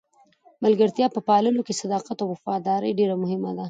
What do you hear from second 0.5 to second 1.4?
د ملګرتیا په